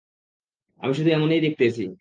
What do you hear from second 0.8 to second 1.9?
আমি শুধু এমনেই দেখতেছি।